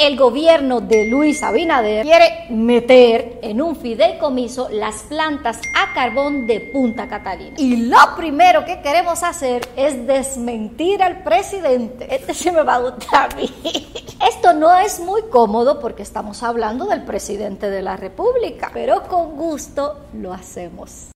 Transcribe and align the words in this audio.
El 0.00 0.16
gobierno 0.16 0.80
de 0.80 1.04
Luis 1.04 1.42
Abinader 1.42 2.06
quiere 2.06 2.46
meter 2.48 3.38
en 3.42 3.60
un 3.60 3.76
fideicomiso 3.76 4.70
las 4.70 5.02
plantas 5.02 5.60
a 5.76 5.92
carbón 5.92 6.46
de 6.46 6.58
Punta 6.72 7.06
Catalina. 7.06 7.56
Y 7.58 7.76
lo 7.84 7.98
primero 8.16 8.64
que 8.64 8.80
queremos 8.80 9.22
hacer 9.22 9.68
es 9.76 10.06
desmentir 10.06 11.02
al 11.02 11.22
presidente. 11.22 12.06
Este 12.14 12.32
se 12.32 12.50
me 12.50 12.62
va 12.62 12.76
a 12.76 12.80
gustar 12.80 13.30
a 13.30 13.36
mí. 13.36 13.52
Esto 14.26 14.54
no 14.54 14.74
es 14.74 15.00
muy 15.00 15.20
cómodo 15.24 15.78
porque 15.78 16.02
estamos 16.02 16.42
hablando 16.42 16.86
del 16.86 17.02
presidente 17.02 17.68
de 17.68 17.82
la 17.82 17.98
República, 17.98 18.70
pero 18.72 19.02
con 19.02 19.36
gusto 19.36 19.98
lo 20.14 20.32
hacemos. 20.32 21.10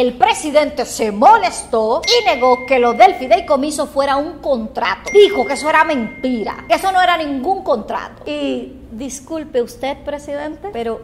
El 0.00 0.14
presidente 0.14 0.86
se 0.86 1.12
molestó 1.12 2.00
y 2.08 2.24
negó 2.24 2.64
que 2.64 2.78
lo 2.78 2.94
del 2.94 3.16
fideicomiso 3.16 3.86
fuera 3.86 4.16
un 4.16 4.38
contrato. 4.38 5.10
Dijo 5.12 5.46
que 5.46 5.52
eso 5.52 5.68
era 5.68 5.84
mentira, 5.84 6.64
que 6.66 6.76
eso 6.76 6.90
no 6.90 7.02
era 7.02 7.18
ningún 7.18 7.62
contrato. 7.62 8.22
Y 8.24 8.78
disculpe 8.92 9.60
usted, 9.60 9.98
presidente, 10.02 10.70
pero 10.72 11.02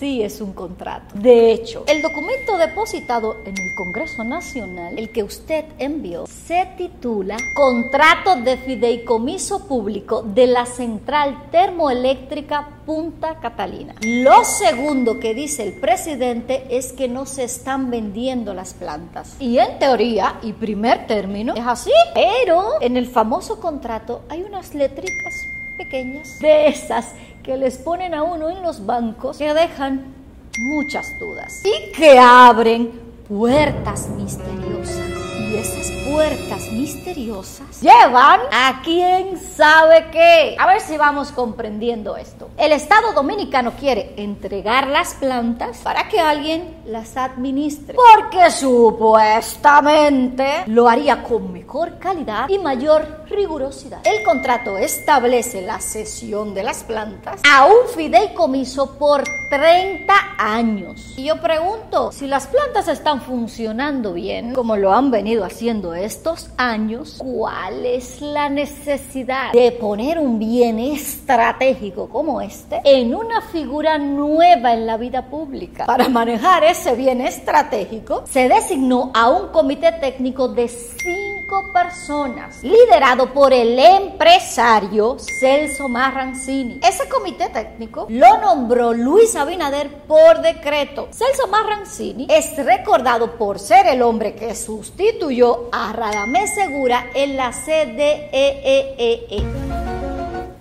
sí 0.00 0.22
es 0.22 0.40
un 0.40 0.54
contrato. 0.54 1.14
De 1.14 1.52
hecho, 1.52 1.84
el 1.86 2.00
documento 2.00 2.56
depositado 2.56 3.36
en 3.44 3.58
el 3.58 3.74
Congreso 3.74 4.24
Nacional, 4.24 4.98
el 4.98 5.10
que 5.10 5.22
usted 5.22 5.66
envió, 5.78 6.26
se 6.26 6.66
titula 6.78 7.36
Contrato 7.54 8.36
de 8.36 8.56
Fideicomiso 8.56 9.68
Público 9.68 10.22
de 10.22 10.46
la 10.46 10.64
Central 10.64 11.48
Termoeléctrica 11.52 12.80
Punta 12.86 13.40
Catalina. 13.40 13.94
Lo 14.00 14.42
segundo 14.44 15.20
que 15.20 15.34
dice 15.34 15.64
el 15.64 15.74
presidente 15.74 16.64
es 16.70 16.94
que 16.94 17.06
no 17.06 17.26
se 17.26 17.44
están 17.44 17.90
vendiendo 17.90 18.54
las 18.54 18.72
plantas. 18.72 19.36
Y 19.38 19.58
en 19.58 19.78
teoría, 19.78 20.38
y 20.42 20.54
primer 20.54 21.06
término, 21.06 21.54
es 21.54 21.66
así. 21.66 21.92
Pero 22.14 22.80
en 22.80 22.96
el 22.96 23.06
famoso 23.06 23.60
contrato 23.60 24.22
hay 24.30 24.42
unas 24.42 24.74
letricas 24.74 25.46
pequeñas 25.76 26.38
de 26.40 26.68
esas 26.68 27.14
que 27.42 27.56
les 27.56 27.78
ponen 27.78 28.14
a 28.14 28.22
uno 28.22 28.48
en 28.48 28.62
los 28.62 28.84
bancos 28.84 29.38
que 29.38 29.52
dejan 29.54 30.14
muchas 30.58 31.06
dudas 31.18 31.62
y 31.64 31.92
que 31.92 32.18
abren 32.18 32.90
puertas 33.28 34.08
misteriosas. 34.08 35.09
Y 35.50 35.56
esas 35.56 35.90
puertas 36.08 36.70
misteriosas 36.70 37.80
llevan 37.80 38.38
a 38.52 38.82
quién 38.84 39.36
sabe 39.36 40.06
qué. 40.12 40.54
A 40.56 40.68
ver 40.68 40.80
si 40.80 40.96
vamos 40.96 41.32
comprendiendo 41.32 42.16
esto. 42.16 42.50
El 42.56 42.70
Estado 42.70 43.12
dominicano 43.12 43.72
quiere 43.72 44.14
entregar 44.16 44.86
las 44.86 45.14
plantas 45.14 45.78
para 45.78 46.08
que 46.08 46.20
alguien 46.20 46.76
las 46.86 47.16
administre. 47.16 47.96
Porque 47.96 48.52
supuestamente 48.52 50.62
lo 50.66 50.88
haría 50.88 51.24
con 51.24 51.52
mejor 51.52 51.98
calidad 51.98 52.48
y 52.48 52.58
mayor 52.58 53.24
rigurosidad. 53.28 54.06
El 54.06 54.22
contrato 54.22 54.78
establece 54.78 55.62
la 55.62 55.80
cesión 55.80 56.54
de 56.54 56.62
las 56.62 56.84
plantas 56.84 57.40
a 57.50 57.66
un 57.66 57.88
fideicomiso 57.92 58.96
por 58.98 59.24
30 59.50 60.14
años. 60.38 61.14
Y 61.16 61.24
yo 61.24 61.40
pregunto, 61.40 62.12
si 62.12 62.28
las 62.28 62.46
plantas 62.46 62.88
están 62.88 63.20
funcionando 63.20 64.12
bien, 64.12 64.54
como 64.54 64.76
lo 64.76 64.92
han 64.92 65.10
venido 65.10 65.39
haciendo 65.44 65.94
estos 65.94 66.50
años, 66.56 67.16
¿cuál 67.18 67.86
es 67.86 68.20
la 68.20 68.48
necesidad 68.48 69.52
de 69.52 69.72
poner 69.72 70.18
un 70.18 70.38
bien 70.38 70.78
estratégico 70.78 72.08
como 72.08 72.40
este 72.40 72.80
en 72.84 73.14
una 73.14 73.40
figura 73.40 73.98
nueva 73.98 74.74
en 74.74 74.86
la 74.86 74.96
vida 74.96 75.26
pública? 75.26 75.86
Para 75.86 76.08
manejar 76.08 76.64
ese 76.64 76.94
bien 76.94 77.20
estratégico, 77.20 78.24
se 78.28 78.48
designó 78.48 79.10
a 79.14 79.30
un 79.30 79.48
comité 79.48 79.92
técnico 79.92 80.48
de 80.48 80.68
cinco 80.68 81.29
personas, 81.72 82.62
liderado 82.62 83.32
por 83.32 83.52
el 83.52 83.78
empresario 83.78 85.16
Celso 85.18 85.88
Marrancini. 85.88 86.80
Ese 86.82 87.08
comité 87.08 87.48
técnico 87.48 88.06
lo 88.08 88.38
nombró 88.38 88.92
Luis 88.92 89.34
Abinader 89.36 89.88
por 90.06 90.40
decreto. 90.40 91.08
Celso 91.12 91.48
Marrancini 91.48 92.26
es 92.30 92.56
recordado 92.64 93.36
por 93.36 93.58
ser 93.58 93.86
el 93.86 94.02
hombre 94.02 94.34
que 94.34 94.54
sustituyó 94.54 95.68
a 95.72 95.92
Radamés 95.92 96.54
Segura 96.54 97.06
en 97.14 97.36
la 97.36 97.52
CDEEE. 97.52 99.59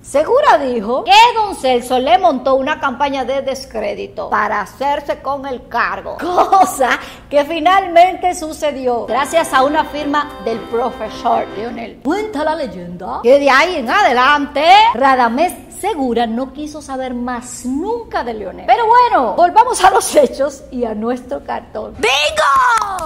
Segura 0.10 0.58
dijo 0.58 1.04
que 1.04 1.12
don 1.36 1.56
Celso 1.56 2.00
le 2.00 2.18
montó 2.18 2.56
una 2.56 2.80
campaña 2.80 3.26
de 3.26 3.44
descrédito 3.44 4.32
para 4.32 4.62
hacerse 4.62 5.22
con 5.22 5.46
el 5.46 5.68
cargo, 5.68 6.18
cosa 6.20 7.00
que 7.30 7.46
finalmente 7.46 8.34
sucedió 8.34 9.06
gracias 9.06 9.54
a 9.54 9.62
una 9.62 9.86
firma 9.86 10.42
del 10.44 10.58
profesor 10.62 11.48
Leonel. 11.56 12.00
Cuenta 12.04 12.44
la 12.44 12.56
leyenda 12.56 13.20
que 13.22 13.38
de 13.38 13.52
ahí 13.52 13.76
en 13.76 13.88
adelante 13.88 14.66
Radamés 14.96 15.54
Segura 15.80 16.26
no 16.26 16.54
quiso 16.54 16.82
saber 16.82 17.14
más 17.14 17.64
nunca 17.64 18.24
de 18.24 18.34
Leonel. 18.34 18.66
Pero 18.66 18.88
bueno, 18.88 19.36
volvamos 19.36 19.82
a 19.84 19.92
los 19.92 20.16
hechos 20.16 20.64
y 20.72 20.86
a 20.86 20.96
nuestro 20.96 21.44
cartón. 21.44 21.94
¡Bingo! 22.00 22.99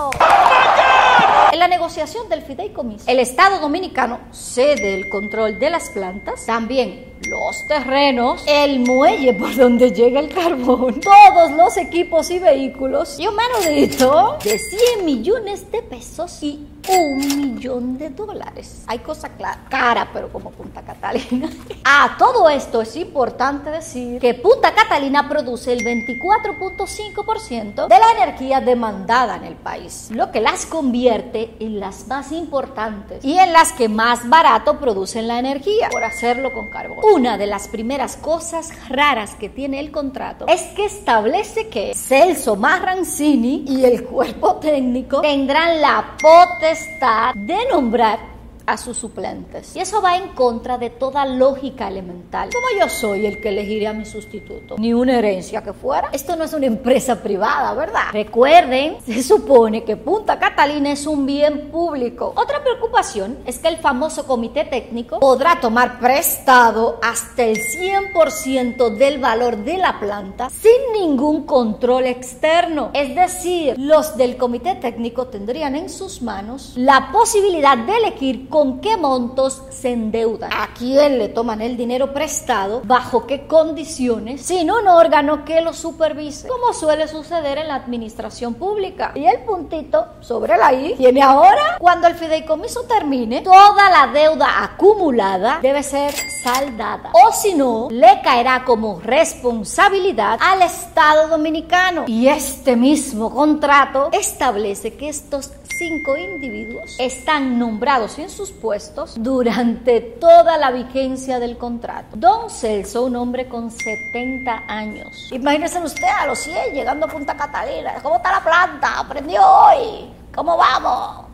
En 1.93 1.97
la 1.97 2.05
negociación 2.05 2.29
del 2.29 2.41
fideicomiso, 2.41 3.03
el 3.07 3.19
Estado 3.19 3.59
dominicano 3.59 4.19
cede 4.31 4.95
el 4.95 5.09
control 5.09 5.59
de 5.59 5.69
las 5.69 5.91
plantas, 5.91 6.43
también 6.47 7.12
los 7.27 7.65
terrenos, 7.67 8.43
el 8.47 8.79
muelle 8.79 9.33
por 9.33 9.55
donde 9.55 9.91
llega 9.91 10.19
el 10.19 10.29
carbón, 10.29 10.99
todos 10.99 11.51
los 11.51 11.77
equipos 11.77 12.29
y 12.31 12.39
vehículos 12.39 13.19
y 13.19 13.27
un 13.27 13.35
menudito 13.35 14.37
de 14.43 14.59
100 14.59 15.05
millones 15.05 15.71
de 15.71 15.81
pesos 15.81 16.43
y 16.43 16.67
un 16.89 17.17
millón 17.17 17.97
de 17.97 18.09
dólares. 18.09 18.83
Hay 18.87 18.99
cosa 18.99 19.29
clara, 19.29 19.61
cara, 19.69 20.09
pero 20.11 20.29
como 20.31 20.51
Punta 20.51 20.81
Catalina. 20.81 21.49
A 21.83 22.15
todo 22.17 22.49
esto 22.49 22.81
es 22.81 22.97
importante 22.97 23.69
decir 23.69 24.19
que 24.19 24.33
Punta 24.33 24.73
Catalina 24.73 25.29
produce 25.29 25.73
el 25.73 25.79
24.5% 25.79 27.87
de 27.87 27.99
la 27.99 28.11
energía 28.17 28.61
demandada 28.61 29.35
en 29.37 29.43
el 29.45 29.55
país, 29.55 30.09
lo 30.11 30.31
que 30.31 30.41
las 30.41 30.65
convierte 30.65 31.55
en 31.59 31.79
las 31.79 32.07
más 32.07 32.31
importantes 32.31 33.23
y 33.23 33.37
en 33.37 33.53
las 33.53 33.71
que 33.73 33.87
más 33.87 34.27
barato 34.27 34.79
producen 34.79 35.27
la 35.27 35.37
energía 35.39 35.89
por 35.89 36.03
hacerlo 36.03 36.51
con 36.53 36.69
carbón. 36.69 36.97
Una 37.13 37.37
de 37.37 37.45
las 37.45 37.67
primeras 37.67 38.17
cosas 38.17 38.71
raras 38.89 39.35
que 39.35 39.47
tiene 39.47 39.79
el 39.79 39.91
contrato 39.91 40.47
es 40.47 40.63
que 40.75 40.85
establece 40.85 41.67
que 41.67 41.93
Celso 41.93 42.55
Marrancini 42.55 43.65
y 43.67 43.85
el 43.85 44.03
cuerpo 44.03 44.55
técnico 44.55 45.21
tendrán 45.21 45.79
la 45.79 46.17
potestad 46.19 47.35
de 47.35 47.67
nombrar 47.71 48.32
a 48.65 48.77
sus 48.77 48.97
suplentes. 48.97 49.75
Y 49.75 49.79
eso 49.79 50.01
va 50.01 50.17
en 50.17 50.29
contra 50.29 50.77
de 50.77 50.89
toda 50.89 51.25
lógica 51.25 51.87
elemental. 51.87 52.49
Como 52.53 52.79
yo 52.79 52.89
soy 52.89 53.25
el 53.25 53.41
que 53.41 53.49
elegiré 53.49 53.87
a 53.87 53.93
mi 53.93 54.05
sustituto, 54.05 54.75
ni 54.77 54.93
una 54.93 55.17
herencia 55.19 55.63
que 55.63 55.73
fuera. 55.73 56.09
Esto 56.11 56.35
no 56.35 56.43
es 56.43 56.53
una 56.53 56.65
empresa 56.65 57.21
privada, 57.21 57.73
¿verdad? 57.73 58.03
Recuerden, 58.11 58.97
se 59.05 59.23
supone 59.23 59.83
que 59.83 59.97
Punta 59.97 60.39
Catalina 60.39 60.91
es 60.91 61.05
un 61.07 61.25
bien 61.25 61.69
público. 61.71 62.33
Otra 62.35 62.63
preocupación 62.63 63.39
es 63.45 63.59
que 63.59 63.67
el 63.67 63.77
famoso 63.77 64.25
comité 64.25 64.65
técnico 64.65 65.19
podrá 65.19 65.59
tomar 65.59 65.99
prestado 65.99 66.99
hasta 67.01 67.43
el 67.43 67.57
100% 67.57 68.95
del 68.97 69.19
valor 69.19 69.57
de 69.57 69.77
la 69.77 69.99
planta 69.99 70.49
sin 70.49 70.93
ningún 70.93 71.45
control 71.45 72.05
externo. 72.05 72.91
Es 72.93 73.15
decir, 73.15 73.75
los 73.77 74.17
del 74.17 74.37
comité 74.37 74.75
técnico 74.75 75.27
tendrían 75.27 75.75
en 75.75 75.89
sus 75.89 76.21
manos 76.21 76.73
la 76.75 77.09
posibilidad 77.11 77.77
de 77.77 77.97
elegir 77.97 78.49
con 78.53 78.81
qué 78.81 78.97
montos 78.97 79.63
se 79.71 79.93
endeudan, 79.93 80.53
a 80.53 80.75
quién 80.77 81.17
le 81.17 81.27
toman 81.27 81.59
el 81.59 81.75
dinero 81.75 82.13
prestado, 82.13 82.83
bajo 82.85 83.25
qué 83.25 83.47
condiciones, 83.47 84.45
sin 84.45 84.69
un 84.69 84.87
órgano 84.87 85.43
que 85.43 85.59
lo 85.61 85.73
supervise, 85.73 86.47
como 86.47 86.71
suele 86.71 87.07
suceder 87.07 87.57
en 87.57 87.69
la 87.69 87.73
administración 87.73 88.53
pública. 88.53 89.11
Y 89.15 89.25
el 89.25 89.39
puntito 89.39 90.05
sobre 90.19 90.55
la 90.55 90.71
I 90.71 90.93
tiene 90.95 91.23
ahora, 91.23 91.77
cuando 91.79 92.05
el 92.05 92.13
fideicomiso 92.13 92.83
termine, 92.83 93.41
toda 93.41 93.89
la 93.89 94.13
deuda 94.13 94.63
acumulada 94.63 95.57
debe 95.59 95.81
ser 95.81 96.13
saldada. 96.43 97.09
O 97.13 97.31
si 97.31 97.55
no, 97.55 97.87
le 97.89 98.21
caerá 98.21 98.63
como 98.65 98.99
responsabilidad 98.99 100.37
al 100.39 100.61
Estado 100.61 101.27
dominicano. 101.27 102.03
Y 102.05 102.27
este 102.27 102.75
mismo 102.75 103.33
contrato 103.33 104.09
establece 104.11 104.93
que 104.93 105.09
estos 105.09 105.51
cinco 105.77 106.17
individuos 106.17 106.95
están 106.99 107.57
nombrados 107.57 108.19
en 108.19 108.29
sus 108.29 108.51
puestos 108.51 109.15
durante 109.17 110.01
toda 110.01 110.57
la 110.57 110.71
vigencia 110.71 111.39
del 111.39 111.57
contrato. 111.57 112.15
Don 112.15 112.49
Celso, 112.49 113.05
un 113.05 113.15
hombre 113.15 113.47
con 113.47 113.71
70 113.71 114.63
años. 114.67 115.29
Imagínense 115.31 115.79
usted 115.79 116.07
a 116.07 116.27
los 116.27 116.39
100 116.39 116.73
llegando 116.73 117.05
a 117.05 117.09
Punta 117.09 117.35
Catalina. 117.35 117.95
¿Cómo 118.01 118.17
está 118.17 118.31
la 118.31 118.43
planta? 118.43 118.99
¿Aprendió 118.99 119.41
hoy? 119.41 120.09
¿Cómo 120.33 120.57
vamos? 120.57 121.25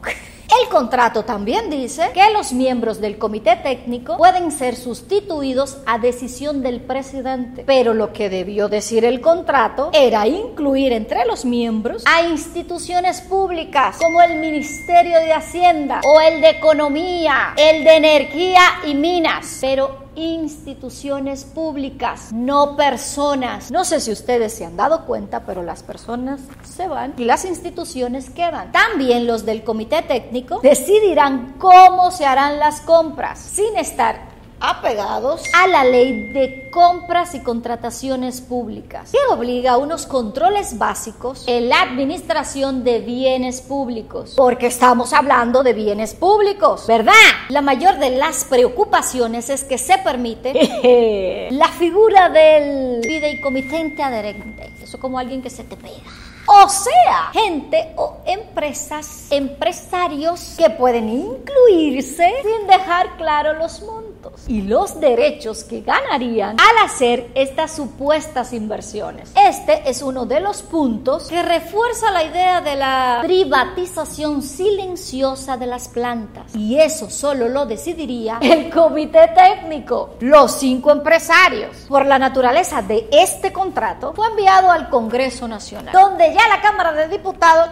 El 0.62 0.68
contrato 0.68 1.24
también 1.24 1.70
dice 1.70 2.12
que 2.14 2.32
los 2.34 2.52
miembros 2.52 3.00
del 3.00 3.18
comité 3.18 3.56
técnico 3.56 4.18
pueden 4.18 4.52
ser 4.52 4.76
sustituidos 4.76 5.78
a 5.86 5.98
decisión 6.00 6.62
del 6.62 6.82
presidente. 6.82 7.64
Pero 7.66 7.94
lo 7.94 8.12
que 8.12 8.30
debió 8.30 8.68
decir 8.68 9.06
el 9.06 9.22
contrato 9.22 9.90
era 9.94 10.28
incluir 10.28 10.92
entre 10.92 11.26
los 11.26 11.46
miembros 11.46 12.04
a 12.06 12.24
instituciones 12.24 13.22
públicas 13.22 13.98
como 13.98 14.22
el 14.22 14.38
Ministerio 14.40 15.18
de 15.20 15.34
Hacienda 15.34 16.02
o 16.06 16.20
el 16.20 16.42
de 16.42 16.50
Economía, 16.50 17.54
el 17.56 17.84
de 17.84 17.96
Energía 17.96 18.62
y 18.86 18.96
Minas. 18.96 19.60
Pero 19.62 20.09
instituciones 20.16 21.46
públicas, 21.46 22.32
no 22.32 22.76
personas. 22.76 23.72
No 23.72 23.86
sé 23.86 24.00
si 24.00 24.12
ustedes 24.12 24.54
se 24.54 24.66
han 24.66 24.78
dado 24.78 25.06
cuenta, 25.06 25.46
pero 25.46 25.64
las 25.64 25.84
personas 25.84 26.42
se 26.64 26.88
van 26.88 27.14
y 27.18 27.26
las 27.26 27.46
instituciones 27.46 28.30
quedan. 28.30 28.72
También 28.72 29.28
los 29.28 29.46
del 29.46 29.64
comité 29.64 30.02
técnico 30.02 30.60
decidirán 30.62 31.56
cómo 31.58 32.12
se 32.12 32.26
harán 32.26 32.60
las 32.60 32.82
compras 32.82 33.40
sin 33.40 33.76
estar 33.78 34.29
apegados 34.60 35.44
a 35.54 35.68
la 35.68 35.84
ley 35.84 36.32
de 36.32 36.70
compras 36.70 37.36
y 37.36 37.40
contrataciones 37.40 38.42
públicas, 38.42 39.12
que 39.12 39.34
obliga 39.34 39.74
a 39.74 39.78
unos 39.78 40.06
controles 40.06 40.78
básicos 40.78 41.44
en 41.48 41.70
la 41.70 41.82
administración 41.82 42.84
de 42.84 43.00
bienes 43.00 43.62
públicos, 43.62 44.34
porque 44.36 44.68
estamos 44.68 45.14
hablando 45.14 45.64
de 45.64 45.74
bienes 45.74 46.14
públicos, 46.14 46.86
¿verdad? 46.88 47.14
La 47.50 47.62
mayor 47.62 47.98
de 47.98 48.12
las 48.12 48.46
preocupaciones 48.46 49.50
es 49.50 49.64
que 49.64 49.78
se 49.78 49.98
permite 50.00 51.50
la 51.52 51.70
figura 51.70 52.30
del 52.30 53.02
fideicomitente 53.04 54.04
adherente, 54.04 54.72
eso 54.82 55.00
como 55.00 55.20
alguien 55.20 55.42
que 55.42 55.50
se 55.50 55.64
te 55.64 55.76
pega. 55.76 56.12
O 56.52 56.68
sea, 56.68 57.30
gente 57.32 57.94
o 57.96 58.18
empresas, 58.26 59.28
empresarios 59.30 60.56
que 60.58 60.72
pueden 60.72 61.08
incluirse 61.08 62.28
sin 62.42 62.66
dejar 62.66 63.18
claro 63.18 63.54
los 63.54 63.84
montos 63.84 64.09
y 64.48 64.63
los 64.63 65.00
derechos 65.00 65.63
que 65.63 65.81
ganarían 65.81 66.57
al 66.60 66.86
hacer 66.86 67.30
estas 67.36 67.75
supuestas 67.75 68.54
inversiones. 68.54 69.31
Este 69.36 69.89
es 69.89 70.01
uno 70.01 70.25
de 70.25 70.39
los 70.39 70.62
puntos 70.62 71.27
que 71.27 71.42
refuerza 71.42 72.12
la 72.12 72.24
idea 72.24 72.62
de 72.62 72.75
la 72.75 73.19
privatización 73.24 74.42
silenciosa 74.42 75.57
de 75.57 75.66
las 75.66 75.88
plantas. 75.88 76.56
Y 76.56 76.77
eso 76.80 77.10
solo 77.10 77.48
lo 77.48 77.66
decidiría 77.66 78.39
el 78.42 78.69
comité 78.69 79.31
técnico, 79.36 80.16
los 80.19 80.51
cinco 80.54 80.92
empresarios. 80.92 81.86
Por 81.88 82.06
la 82.06 82.19
naturaleza 82.19 82.81
de 82.81 83.07
este 83.12 83.54
contrato, 83.54 84.13
fue 84.13 84.27
enviado 84.27 84.71
al 84.71 84.89
Congreso 84.89 85.48
Nacional, 85.48 85.94
donde 85.94 86.33
ya 86.33 86.48
la 86.48 86.62
Cámara 86.62 86.94
de 86.94 87.07
Diputados 87.07 87.69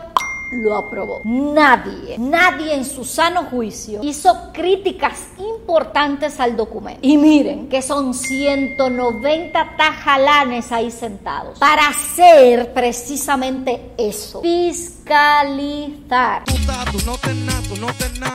lo 0.51 0.75
aprobó. 0.75 1.21
Nadie, 1.23 2.17
nadie 2.17 2.75
en 2.75 2.85
su 2.85 3.03
sano 3.03 3.45
juicio 3.45 4.01
hizo 4.03 4.51
críticas 4.53 5.27
importantes 5.37 6.39
al 6.39 6.55
documento. 6.55 6.99
Y 7.01 7.17
miren 7.17 7.67
que 7.67 7.81
son 7.81 8.13
190 8.13 9.75
tajalanes 9.77 10.71
ahí 10.71 10.91
sentados 10.91 11.59
para 11.59 11.89
hacer 11.89 12.73
precisamente 12.73 13.91
eso. 13.97 14.41
Fiscalizar. 14.41 14.97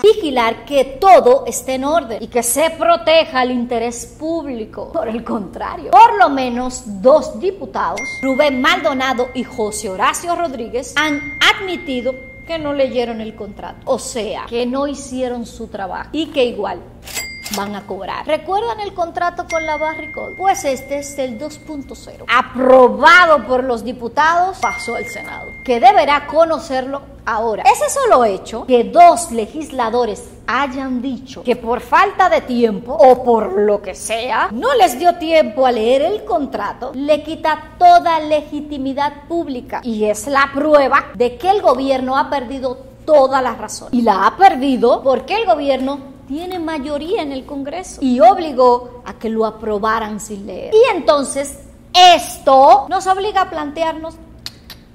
Vigilar 0.02 0.64
que 0.64 0.84
todo 1.00 1.44
esté 1.46 1.74
en 1.74 1.84
orden 1.84 2.22
y 2.22 2.28
que 2.28 2.42
se 2.42 2.70
proteja 2.70 3.42
el 3.42 3.50
interés 3.52 4.06
público. 4.18 4.90
Por 4.92 5.08
el 5.08 5.22
contrario, 5.24 5.90
por 5.90 6.18
lo 6.18 6.28
menos 6.28 6.82
dos 7.02 7.38
diputados, 7.40 8.00
Rubén 8.22 8.60
Maldonado 8.60 9.28
y 9.34 9.44
José 9.44 9.88
Horacio 9.90 10.34
Rodríguez, 10.34 10.94
han 10.96 11.38
admitido 11.54 12.01
que 12.46 12.58
no 12.58 12.72
leyeron 12.72 13.20
el 13.20 13.34
contrato. 13.34 13.78
O 13.84 13.98
sea, 13.98 14.46
que 14.48 14.66
no 14.66 14.86
hicieron 14.86 15.46
su 15.46 15.68
trabajo 15.68 16.10
y 16.12 16.26
que 16.26 16.44
igual 16.44 16.80
van 17.56 17.76
a 17.76 17.86
cobrar. 17.86 18.26
¿Recuerdan 18.26 18.80
el 18.80 18.94
contrato 18.94 19.46
con 19.50 19.64
la 19.66 19.76
Barricol? 19.76 20.34
Pues 20.36 20.64
este 20.64 20.98
es 20.98 21.18
el 21.18 21.38
2.0. 21.38 22.24
Aprobado 22.28 23.46
por 23.46 23.64
los 23.64 23.84
diputados, 23.84 24.58
pasó 24.58 24.94
al 24.94 25.06
Senado, 25.06 25.50
que 25.64 25.80
deberá 25.80 26.26
conocerlo 26.26 27.02
ahora. 27.24 27.64
Ese 27.64 27.90
solo 27.90 28.24
hecho 28.24 28.66
que 28.66 28.84
dos 28.84 29.30
legisladores 29.32 30.24
hayan 30.46 31.00
dicho 31.00 31.42
que 31.42 31.56
por 31.56 31.80
falta 31.80 32.28
de 32.28 32.42
tiempo 32.42 32.92
o 32.92 33.22
por 33.22 33.60
lo 33.60 33.80
que 33.80 33.94
sea, 33.94 34.48
no 34.52 34.74
les 34.74 34.98
dio 34.98 35.16
tiempo 35.16 35.66
a 35.66 35.72
leer 35.72 36.02
el 36.02 36.24
contrato, 36.24 36.92
le 36.94 37.22
quita 37.22 37.74
toda 37.78 38.20
legitimidad 38.20 39.24
pública 39.28 39.80
y 39.84 40.04
es 40.04 40.26
la 40.26 40.50
prueba 40.52 41.06
de 41.14 41.36
que 41.36 41.50
el 41.50 41.62
gobierno 41.62 42.16
ha 42.16 42.28
perdido 42.28 42.78
toda 43.04 43.42
la 43.42 43.54
razón. 43.54 43.88
Y 43.92 44.02
la 44.02 44.26
ha 44.26 44.36
perdido 44.36 45.02
porque 45.02 45.36
el 45.36 45.46
gobierno 45.46 46.12
tiene 46.28 46.58
mayoría 46.58 47.22
en 47.22 47.32
el 47.32 47.44
Congreso 47.44 48.00
y 48.02 48.20
obligó 48.20 49.02
a 49.04 49.14
que 49.14 49.28
lo 49.28 49.44
aprobaran 49.44 50.20
sin 50.20 50.46
leer. 50.46 50.72
Y 50.74 50.96
entonces 50.96 51.58
esto 52.14 52.86
nos 52.88 53.06
obliga 53.06 53.42
a 53.42 53.50
plantearnos 53.50 54.14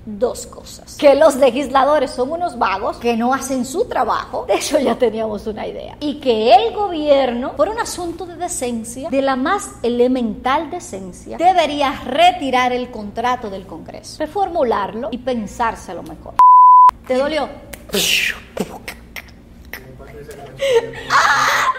dos 0.07 0.47
cosas. 0.47 0.95
Que 0.95 1.13
los 1.15 1.35
legisladores 1.35 2.11
son 2.11 2.31
unos 2.31 2.57
vagos 2.57 2.97
que 2.97 3.17
no 3.17 3.33
hacen 3.33 3.65
su 3.65 3.85
trabajo, 3.85 4.45
de 4.47 4.55
eso 4.55 4.79
ya 4.79 4.97
teníamos 4.97 5.45
una 5.47 5.67
idea. 5.67 5.97
Y 5.99 6.19
que 6.19 6.55
el 6.55 6.73
gobierno, 6.73 7.55
por 7.55 7.67
un 7.67 7.79
asunto 7.79 8.25
de 8.25 8.37
decencia, 8.37 9.09
de 9.09 9.21
la 9.21 9.35
más 9.35 9.71
elemental 9.83 10.71
decencia, 10.71 11.37
debería 11.37 11.91
retirar 12.05 12.71
el 12.71 12.89
contrato 12.89 13.49
del 13.49 13.67
Congreso, 13.67 14.17
reformularlo 14.19 15.09
y 15.11 15.17
pensárselo 15.17 16.01
mejor. 16.03 16.35
¿Te 17.05 17.15
dolió? 17.15 17.49
¡Ah! 21.11 21.73